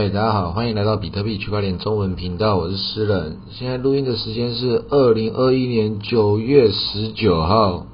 [0.00, 3.38] 嗨，大家好，欢迎来到比特币区块链中文频道，我是诗人。
[3.50, 7.84] 现在录音的时间是二零二一年九月十九号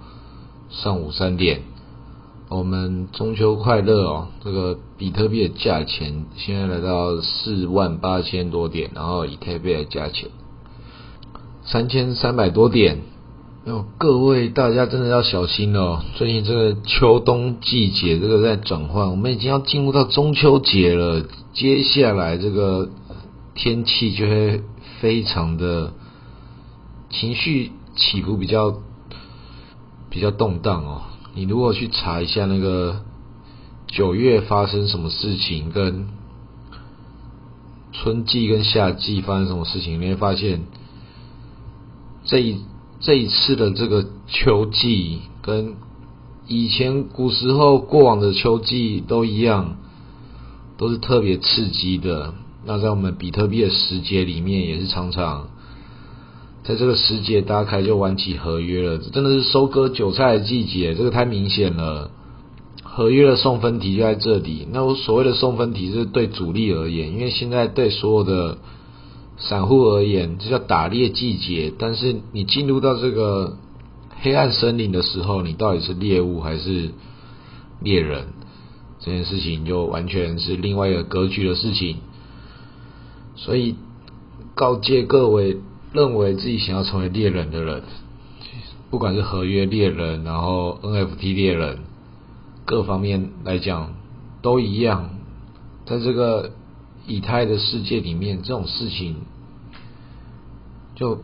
[0.69, 1.63] 上午三点。
[2.51, 4.27] 我们中秋快乐哦！
[4.45, 10.29] 这个比特币的价钱现在来到四万八千多点，然后以太币的价钱
[11.65, 12.99] 三千三百多点。
[13.67, 16.03] 哦，各位大家真的要小心哦！
[16.17, 21.25] 最近这个秋冬季节这个在转换，我们已经要进入到中秋节了。
[21.55, 22.91] 接下来这个
[23.55, 24.61] 天气就会
[25.01, 25.95] 非常的
[27.09, 28.83] 情绪起伏比较
[30.11, 31.03] 比较动荡哦。
[31.35, 33.01] 你如果去查一下那个
[33.87, 36.09] 九月发生什么事情，跟
[37.93, 40.65] 春季跟夏季发生什么事情，你会发现
[42.27, 42.61] 这一。
[43.05, 45.75] 这一次的这个秋季跟
[46.49, 49.77] 以前古时候过往的秋季都一样，
[50.79, 52.33] 都是特别刺激的。
[52.65, 55.49] 那在我们比特币的时节里面，也是常常
[56.63, 58.97] 在这个时节，大家开就玩起合约了。
[58.97, 62.11] 真的是收割韭菜的季节，这个太明显了。
[62.85, 64.67] 合约的送分题就在这里。
[64.73, 68.57] 那我所谓的送分题是对主力而言，因为现在对所有的。
[69.37, 71.73] 散户而言，这叫打猎季节。
[71.77, 73.57] 但是你进入到这个
[74.21, 76.91] 黑暗森林的时候，你到底是猎物还是
[77.81, 78.29] 猎人？
[79.01, 81.97] 这件事情就完全是另外一个格局的事情。
[83.35, 83.75] 所以
[84.55, 85.59] 告诫各位，
[85.93, 87.83] 认为自己想要成为猎人的人，
[88.91, 91.81] 不管是合约猎人，然后 NFT 猎人，
[92.65, 93.95] 各方面来讲
[94.43, 95.11] 都一样，
[95.87, 96.53] 在这个。
[97.07, 99.17] 以太的世界里面，这种事情
[100.95, 101.21] 就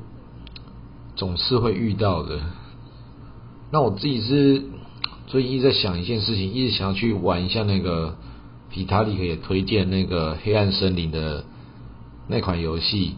[1.17, 2.41] 总是会遇到的。
[3.73, 4.65] 那我自己是
[5.27, 8.17] 最近一直在想一件事情，一直想要去玩一下那个
[8.71, 11.45] 皮塔利克也推荐那个黑暗森林的
[12.29, 13.15] 那款游戏。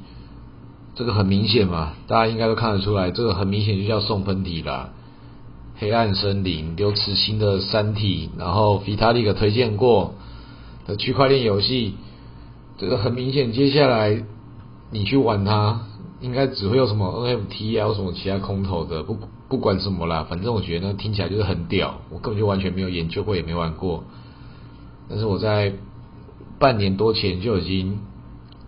[0.95, 4.91] 这个很明显嘛，大家应该都看得出来，这个很明显就叫送分题啦。
[5.79, 10.15] 黑暗森林、刘慈欣的三体，然后皮塔利克推荐过
[10.87, 11.95] 的区块链游戏。
[12.83, 14.25] 这个很明显，接下来
[14.91, 15.83] 你去玩它，
[16.21, 19.17] 应该只会有什么 NFT 啊，有什么其他空投的，不
[19.49, 24.03] 不管什么啦，反正我觉得那听起来就是很屌，我根本就完全没有研究过，也没玩过。
[25.09, 25.75] 但是我在
[26.59, 28.01] 半年多前就已经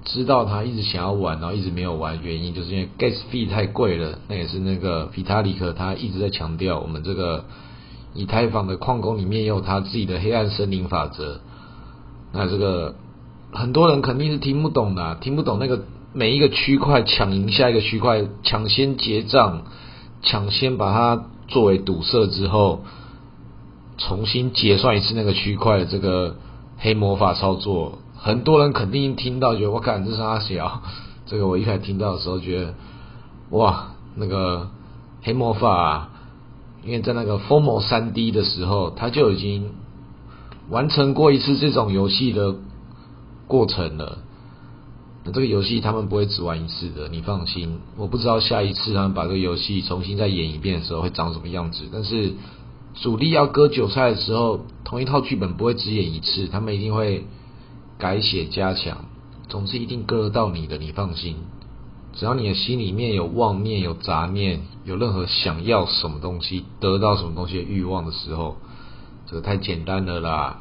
[0.05, 4.21] 知道他一直想要玩，然后一直没有玩，原因就是因为 gas fee 太贵了。
[4.29, 7.47] 那也是那个皮塔里克他一直在强调，我们这个
[8.15, 11.41] 以太坊的矿工里面也有他自己的黑暗森林法则。
[12.33, 12.95] 那这个。
[13.55, 19.63] 很多人肯定是听不懂的，听不懂那个每一个区块抢赢下一个区块，抢先结账，
[20.23, 22.83] 抢先把它作为堵塞之后，
[23.97, 26.37] 重新结算一次那个区块的这个
[26.79, 28.01] 黑魔法操作。
[28.17, 30.83] 很多人肯定听到觉得我感这是阿小，
[31.27, 32.75] 这个我一开始听到的时候觉得
[33.51, 34.71] 哇，那个
[35.23, 36.09] 黑魔法，
[36.85, 39.71] 因为在那个 Formal 三 D 的时候，他就已经
[40.71, 42.57] 完成过一次这种游戏的。
[43.47, 44.19] 过程了，
[45.25, 47.81] 那这个游戏他们不会只玩一次的，你放心。
[47.97, 52.35] 我不知道下一次他们把这个游戏重新再演一遍的时候会长什么样子，但是
[52.95, 57.25] 主力要割韭菜的时候，同一套剧本不会只演一次，他们一定会
[57.99, 59.07] 改写加强，
[59.49, 61.37] 总之一定割得到你的，你放心。
[62.13, 68.57] 只要你的心里面有妄念、有杂念、有任何想要什么东西、得到什么东西的欲望的时候，
[69.27, 70.61] 这个太简单了啦。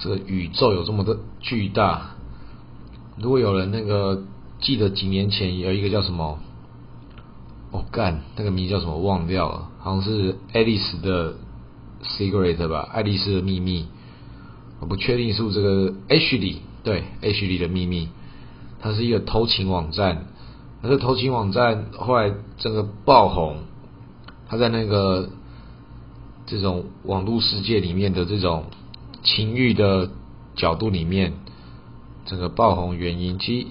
[0.00, 2.12] 这个宇宙有这么的巨大，
[3.18, 4.22] 如果有人那个
[4.58, 6.38] 记得几年前有一个叫什么，
[7.70, 11.34] 我干那个名叫什么忘掉了，好像是爱丽丝的
[12.02, 13.88] secret 吧，爱丽丝的秘密，
[14.80, 18.08] 我不确定是不是这个 H 里对 H 里的秘密，
[18.80, 20.28] 它是一个偷情网站，
[20.80, 23.58] 那个偷情网站后来整个爆红，
[24.48, 25.28] 它在那个
[26.46, 28.64] 这种网络世界里面的这种。
[29.22, 30.10] 情欲的
[30.56, 31.34] 角度里面，
[32.24, 33.66] 这个爆红原因其实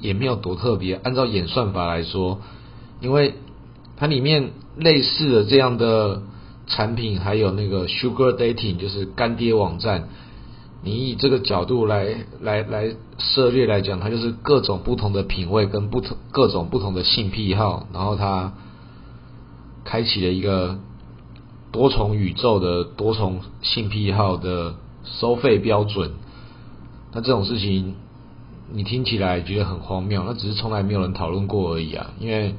[0.00, 0.94] 也没有多特别。
[0.94, 2.40] 按照演算法来说，
[3.00, 3.34] 因为
[3.96, 6.22] 它里面类似的这样的
[6.66, 10.08] 产品，还有那个 Sugar Dating，就是干爹网站。
[10.82, 18.54] 你以这个角度来来来涉猎来讲，它就是各种不同的品味跟不同各种不同的性癖好，然后它
[19.84, 20.78] 开启了一个
[21.72, 24.74] 多重宇宙的多重性癖好的。
[25.04, 26.12] 收费标准，
[27.12, 27.94] 那这种事情
[28.72, 32.12] 你听起来觉得很荒谬，那只是从来没有人讨论过而已啊。
[32.18, 32.54] 因为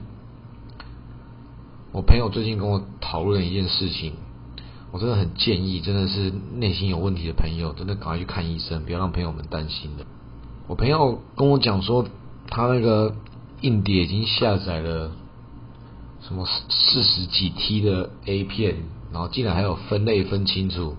[1.92, 4.14] 我朋友最近跟我讨论一件事情，
[4.92, 10.06] 我真的很建议，真的是内心有问题的朋友，真的赶快去看医生，不要让朋友们担心的。
[10.68, 12.06] 我朋友跟我讲说，
[12.48, 13.16] 他那个
[13.62, 15.12] 硬碟已经下载了
[16.22, 18.78] 什么四十几 T 的 A 片，
[19.12, 20.96] 然后竟然还有分类分清楚。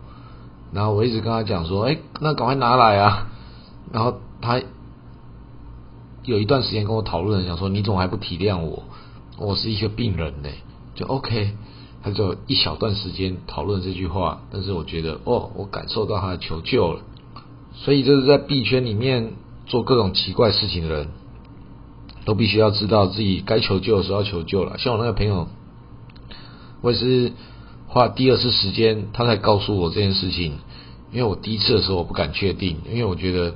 [0.73, 3.27] 然后我一直跟他讲说，哎，那赶快拿来啊！
[3.93, 4.63] 然后他
[6.25, 8.85] 有一段时间跟我讨论，讲说你怎么还不体谅我？
[9.37, 10.49] 我是一个病人呢，
[10.95, 11.57] 就 OK。
[12.03, 17.01] 他就一小段时间讨论这句话，但是我觉得哦，我感受到他的求救了。
[17.75, 19.35] 所以就是在币圈里面
[19.67, 21.09] 做各种奇怪事情的人，
[22.25, 24.79] 都必须要知道自己该求救的时候要求救了。
[24.79, 25.49] 像我那个朋友，
[26.81, 27.33] 我也是。
[27.93, 30.55] 花第二次时间，他才告诉我这件事情。
[31.12, 33.55] 因为我第一次的时候我不敢确定，因为我觉得，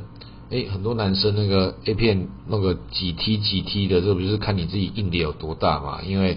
[0.50, 6.02] 哎，很多男生那个 A 片弄个几 T 几 T 的，这不就是看你自己硬碟有多大嘛？
[6.02, 6.36] 因为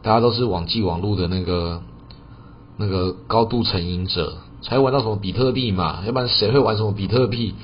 [0.00, 1.82] 大家都是网际网络的那个
[2.78, 6.02] 那个高度成瘾者，才玩到什么比特币嘛？
[6.06, 7.54] 要不然谁会玩什么比特币？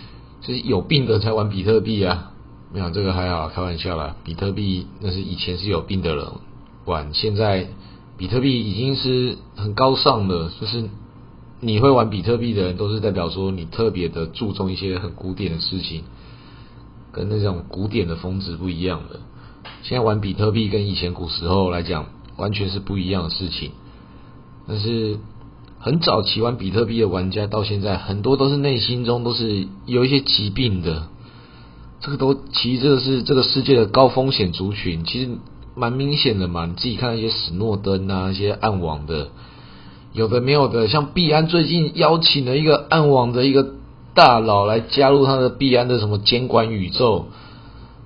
[0.42, 2.32] 就是有病的才玩比特币啊！
[2.70, 4.14] 没有这个还好，开玩笑啦。
[4.24, 6.26] 比特币那是以前是有病的人
[6.84, 7.68] 玩，现在。
[8.18, 10.90] 比特币已经是很高尚的，就是
[11.60, 16.02] 你会玩比特币的人，都是代表说你特别的注重一些很古典的事情，
[17.12, 19.20] 跟那种古典的风值不一样的。
[19.82, 22.06] 现在玩比特币跟以前古时候来讲，
[22.36, 23.70] 完全是不一样的事情。
[24.66, 25.18] 但是
[25.78, 31.08] 很早期玩比特币的玩家，到现在很多都是内心中都是有一些疾病的。
[32.00, 35.30] 这个都其实这个是这个世界的高风险族群，其实。
[35.78, 39.28] 蛮明显的嘛，你自己看那些史诺登啊，一些暗网的，
[40.12, 43.74] 有的没有的，像币安最近邀请了一个暗网的一个
[44.12, 47.26] 大佬来加入他的币安的什么监管宇宙，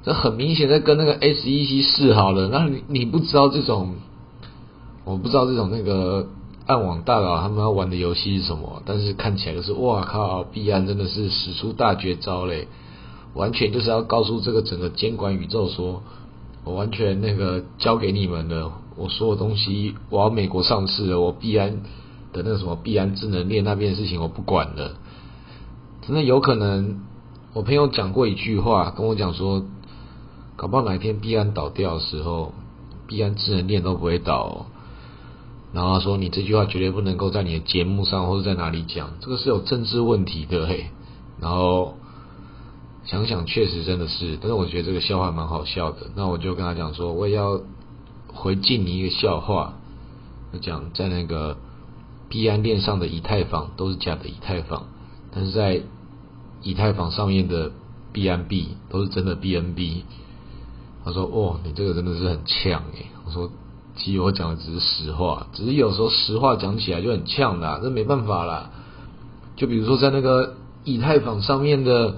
[0.05, 2.49] 这很明显在跟那个 SEC 示好了。
[2.49, 3.95] 那你你不知道这种，
[5.07, 6.29] 我不知道这种那个
[6.67, 12.69] 暗网大佬他们要玩的游戏是什么，但是看起来就是哇靠，币安真的是使出大绝招嘞，
[13.33, 16.03] 完全就是要告诉这个整个监管宇宙说。
[16.65, 21.83] 我完全那个交给你们了，我所有东西我要美国上市了，我必安
[22.33, 24.93] 的那个什么必安智能链那边的事情我不管了。
[26.03, 27.01] 真的有可能，
[27.53, 29.65] 我朋友讲过一句话，跟我讲说，
[30.57, 32.53] 搞不好哪一天必安倒掉的时候，
[33.09, 34.67] 必安智能链都不会倒。
[35.73, 40.87] 然后说你这句话绝对不能够在你的节目上或者在哪里讲，这个是有政治问题的嘿。
[41.41, 41.95] 然后。
[43.05, 46.11] 想想确实真的是，但是我觉得这个笑话蛮好笑的。
[46.15, 47.61] 那我就跟他讲说，我也要
[48.33, 49.75] 回敬你一个笑话。
[50.53, 51.57] 我讲在那个
[52.29, 54.87] 币安链上的以太坊都是假的以太坊，
[55.33, 55.83] 但是在
[56.63, 57.73] 以太坊上面的
[58.13, 60.05] 币安币都是真的 BNB。
[61.05, 63.51] 他说：“哦，你这个真的是很呛诶。”我说
[63.99, 68.71] ：“其实我讲的只是实话，只是有时候实话讲起来就很呛的，这没办法啦。
[69.57, 70.55] 就比如说在那个
[70.85, 72.15] 以太坊上面的。”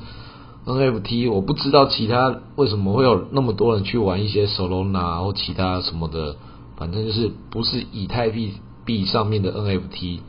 [0.66, 6.36] NFT 我不知道其他为什么会有那么多人去玩一些 Solana 或其他什么的，
[6.76, 8.54] 反正就是不是以太币
[8.86, 10.20] 币上面的 NFT，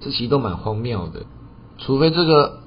[0.00, 1.26] 这其实都蛮荒谬的。
[1.76, 2.60] 除非这个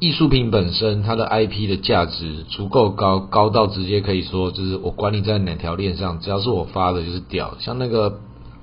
[0.00, 7.56] 艺术品本身它的 IP 的价值足够高，高到直接可以说就是我管你在哪条链上，只要是我发的就是屌。
[7.60, 8.20] 像那个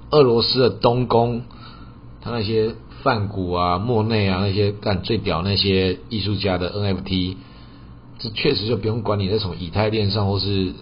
[0.09, 1.43] 俄罗斯的东宫，
[2.21, 2.73] 它那些。
[3.03, 7.35] 梵谷啊、莫内啊那些干最屌那些艺术家的 NFT，
[8.19, 10.73] 这确实就不用管你在什么以太链上或是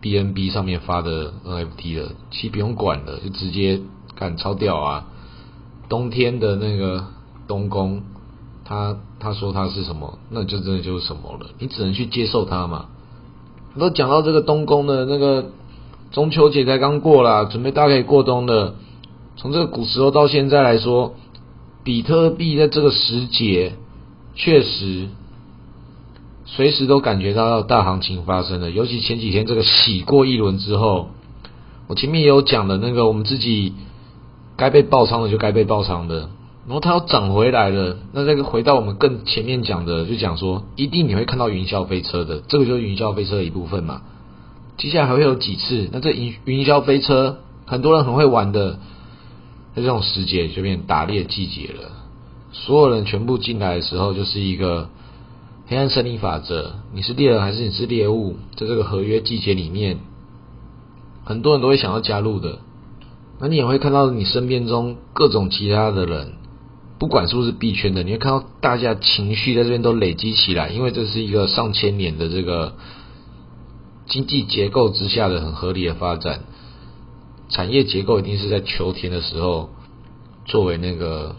[0.00, 3.80] BNB 上面发的 NFT 了，其实不用管了，就直接
[4.14, 5.06] 干超屌啊！
[5.88, 7.06] 冬天的那个
[7.48, 8.02] 东宫，
[8.64, 12.86] 他他说他是什么，那就真的就是什么了，你只能去接受它嘛。
[13.78, 15.46] 都讲到这个东宫的那个
[16.12, 18.74] 中秋节才刚过啦，准备大概过冬的，
[19.36, 21.14] 从这个古时候到现在来说。
[21.84, 23.72] 比特币在这个时节，
[24.34, 25.08] 确实
[26.44, 28.70] 随时都感觉到要大行情发生了。
[28.70, 31.10] 尤其前几天这个洗过一轮之后，
[31.88, 33.74] 我前面也有讲的那个，我们自己
[34.56, 36.30] 该被爆仓的就该被爆仓的，
[36.66, 37.96] 然后它要涨回来了。
[38.12, 44.02] 那这个回到我们更前面讲的，就讲说一定你会看到云霄飞车的，这个就是云霄飞车的一部分嘛。
[44.76, 45.88] 接下来还会有几次？
[45.92, 48.78] 那这云云霄飞车，很多人很会玩的。
[49.74, 51.90] 在这种时节就变打猎季节了，
[52.52, 54.90] 所有人全部进来的时候，就是一个
[55.66, 56.74] 黑暗森林法则。
[56.92, 58.36] 你是猎人还是你是猎物？
[58.56, 59.98] 在这个合约季节里面，
[61.24, 62.58] 很多人都会想要加入的。
[63.40, 66.34] 那你也会看到你身边中各种其他的人，
[66.98, 72.74] 不管是不是币圈的，你会看到大家情绪在这边都累积起来，因为这是一个上千年的这个
[74.06, 76.44] 经济结构之下的很合理的发展。
[77.52, 79.70] 产业结构一定是在秋天的时候
[80.46, 81.36] 作为那个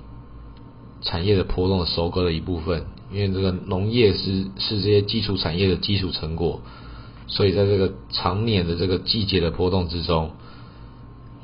[1.01, 6.61] 产业的波动的收割的一部分，因为这个农业是是这些基础产业的基础成果，
[7.27, 10.31] 所以在这个常年的这个季节的波动之中，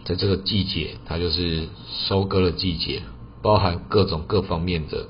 [0.05, 1.67] 在这个季节它就是
[2.07, 3.01] 收割的季节，
[3.41, 5.07] 包含各种各方面的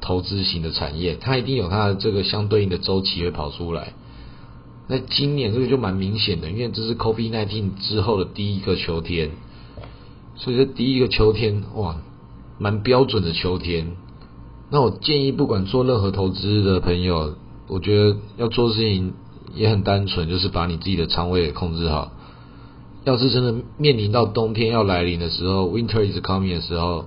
[0.00, 3.92] 投资型的产业，它一定有它的这个相对应的周期会跑出来。
[4.90, 9.30] 那今年这个就蛮明显的，因为这是 COVID-19 之后的第一个秋天，
[10.34, 11.94] 所以这第一个秋天哇，
[12.58, 13.92] 蛮标准的秋天。
[14.68, 17.36] 那我建议，不管做任何投资的朋友，
[17.68, 19.14] 我觉得要做事情
[19.54, 22.10] 也很单纯，就是把你自己的仓位给控制好。
[23.04, 27.04] 要是真的面临到冬天要来临的时候，Winter is coming 的时候，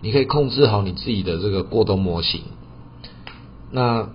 [0.00, 2.42] 你可以控制好你自己的这个过冬模型。
[3.70, 4.10] 那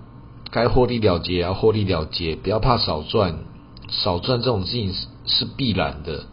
[0.52, 3.38] 该获利了结要获利了结，不要怕少赚，
[3.88, 6.26] 少赚这种事情是是必然的。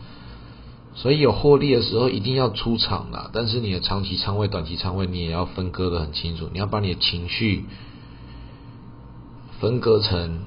[0.93, 7.63] 所以有获利的时候一定要出场啦，但是你的长期仓位、短期仓位你也要分割的很清楚，你要把你的情绪
[9.61, 10.41] 分割成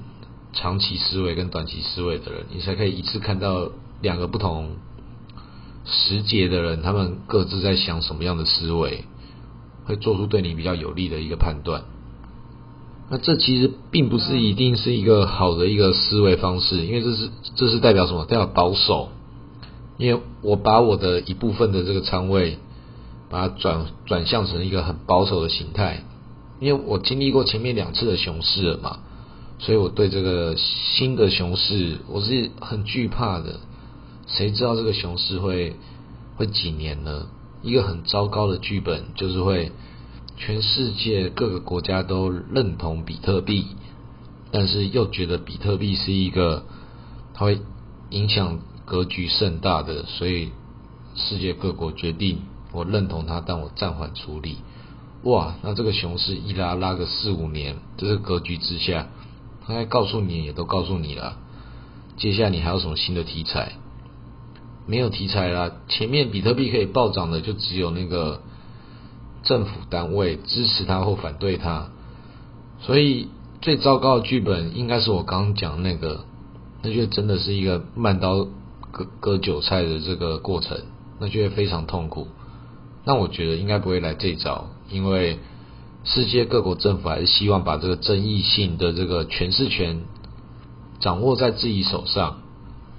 [0.53, 4.75] 长期思维跟短期思维的人，你才可以一次看到两个不同
[5.85, 9.05] 时节的人，他们各自在想什么样的思维，
[9.85, 11.85] 会做出对你比较有利的一个判断。
[13.13, 18.25] 那这其实并不是一定是一个好的一个思维方式，因为这是这是代表什么？
[18.25, 19.09] 代表保守。
[19.99, 22.57] 因为我把我的一部分的这个仓位，
[23.29, 26.03] 把它转转向成一个很保守的形态，
[26.59, 28.97] 因为我经历过前面两次的熊市了嘛，
[29.59, 33.59] 所以我对这个新的熊市我是很惧怕的。
[34.25, 35.75] 谁知道这个熊市会
[36.35, 37.27] 会几年呢？
[37.61, 39.71] 一个很糟糕的剧本就是会。
[40.45, 43.65] 全世界各个国家都认同比特币，
[44.51, 46.65] 但是又觉得比特币是一个
[47.33, 47.61] 它会
[48.09, 50.49] 影响格局甚大的，所以
[51.15, 52.41] 世界各国决定
[52.73, 54.57] 我认同它，但我暂缓处理。
[55.23, 59.07] 哇，那这个熊市一拉拉个四五年，这个格局之下，
[59.65, 61.37] 他该告诉你也都告诉你了。
[62.17, 63.77] 接下来你还有什么新的题材？
[64.87, 68.41] 没有题材啦，前面比特币可以暴涨的就只有那个。
[69.43, 71.89] 政府单位支持他或反对他，
[72.79, 73.27] 所以
[73.61, 76.25] 最糟糕的剧本应该是我刚讲那个，
[76.81, 78.47] 那就真的是一个慢刀
[78.91, 80.79] 割割韭菜的这个过程，
[81.19, 82.27] 那就会非常痛苦。
[83.05, 85.39] 那我觉得应该不会来这招，因为
[86.05, 90.03] 世界各国政府还是希望把这个争议性的这个诠释权
[90.99, 92.39] 掌握在自己手上。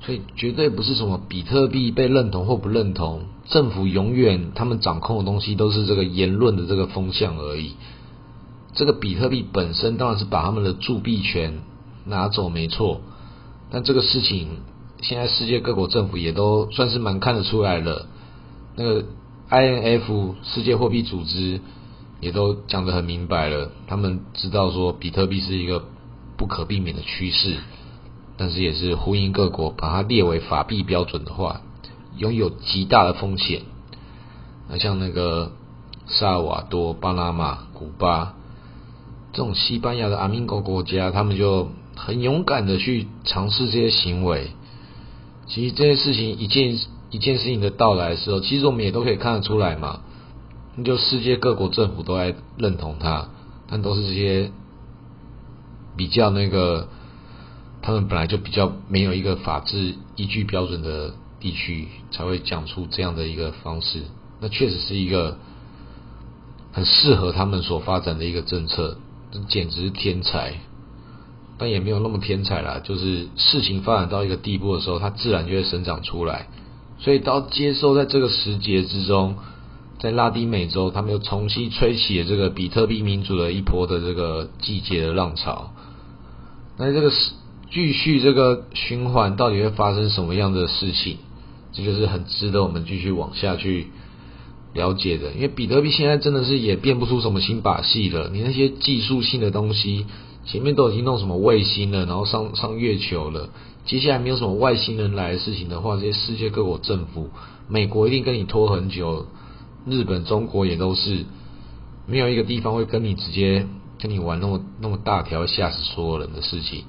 [0.02, 7.74] 所以绝对不是什么比特币被认同或不认同，政府永远他们掌控的东西都是这个言论的这个风向而已。
[8.72, 11.60] 这个比特币本身当然是把他们的铸币权
[12.04, 13.00] 拿走没错，
[13.70, 14.48] 但这个事情
[15.02, 18.06] 现在世界各国政府也都算是蛮看得出来了。
[18.76, 19.04] 那个
[19.50, 21.60] INF 世界货币组织
[22.20, 25.84] 也都讲得很明白了，他们知道说比特币是一个
[26.36, 27.56] 不可避免的趋势。
[28.36, 31.60] 但是也是呼应各国把它列为法币标准的话，
[32.16, 33.62] 拥有极大的风险。
[34.68, 35.52] 那像那个
[36.06, 38.35] 萨尔瓦多、巴拿马、古巴
[39.33, 44.50] 这种西班牙的阿明国国家，他们就很勇敢的去尝试这些行为。
[45.47, 46.78] 其实这些事情一件
[47.11, 50.00] 一件事情的到来的时候，其实我们也都可以看得出来嘛。
[50.76, 53.28] 那就世界各国政府都在认同它，
[53.68, 54.50] 但都是这些
[55.97, 56.88] 比较那个。
[57.87, 61.12] 他们本来就比较没有一个法治依据标准的
[61.44, 64.04] 地区，才会讲出这样的一个方式。
[64.40, 65.36] 那确实是一个
[66.72, 68.96] 很适合他们所发展的一个政策，
[69.30, 70.54] 这简直是天才。
[71.58, 76.48] 但也没有那么天才啦，就是事情发展到一个地步的时候，它自然就会生长出来。
[76.98, 79.36] 所以到接受在这个时节之中，
[79.98, 85.74] 在拉丁美洲，他们又重新吹起了这个比特币民主的一波的这个季节的浪潮。
[86.78, 87.32] 那这个是。
[87.72, 91.16] 继续这个循环到底会发生什么样的事情？
[91.75, 93.88] 这就是很值得我们继续往下去
[94.73, 95.33] 了解的。
[95.33, 98.31] 因为比特币现在真的是也变不出什么新把戏了。
[98.33, 100.07] 你那些技术性的东西，
[100.47, 103.50] 前面都已经弄什么卫星了，然后上上月球了。
[103.85, 107.28] 接下来没有什么外星人来的事情的话，这些世界各国政府，
[107.69, 109.26] 美国一定跟你拖很久，
[109.87, 111.26] 日本、中国也都是，
[112.07, 113.66] 没有一个地方会跟你直接
[114.00, 116.85] 跟你玩那么那么大条吓死所有人的事情。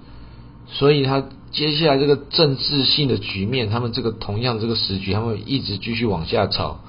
[0.67, 1.23] 所以，他
[1.55, 6.79] 接下来这个政治性的局面，他们这个同样这个时局，他们一直继续往下炒，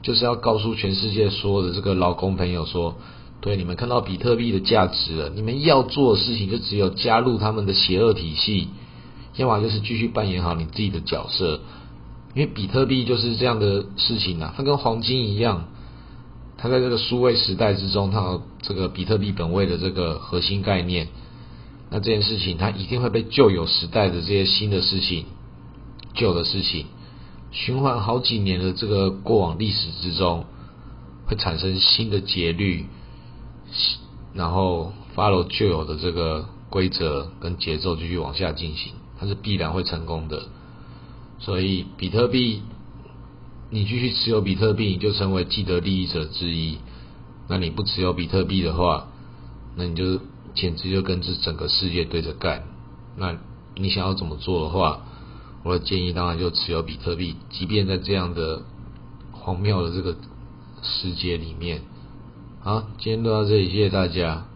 [0.00, 2.94] 就是要告诉全世界所有的这个劳工朋友说：，
[3.42, 8.68] 对，你们看到比特币的价值了，你们要做的事情就只有加入他们的邪恶体系，
[9.36, 11.60] 要么就是继续扮演好你自己的角色，
[12.34, 15.68] 因为比特币就是这样的事情啊，它跟黄金一样，
[16.56, 21.08] 它在这个数位时代之中，它有这个比特币本位的这个核心概念。
[21.90, 25.26] 那这件事情，它一定会被旧有时代的这些新的事情、
[26.14, 26.86] 旧的事情
[27.52, 30.46] 循环好几年的这个过往历史之中，
[31.26, 32.86] 会产生新的节律，
[34.32, 40.48] 然后 follow 旧有的这个规则跟节奏继续往下进行，它是必然会成功的。
[41.38, 42.62] 所以，比特币，
[43.70, 46.78] 你继续持有比特币，你就成为既得利益者之一。
[47.48, 49.08] 那你不持有比特币的话，
[49.76, 50.20] 那你就
[50.54, 52.64] 简直就跟这整个世界对着干。
[53.16, 53.36] 那
[53.76, 55.02] 你想要怎么做的话，
[55.62, 58.62] 我的建议当然就持有比特币，即便在这样的
[59.32, 60.16] 荒谬的这个
[60.82, 61.82] 世界里面。
[62.60, 64.46] 好，今天就到这里，谢谢大家。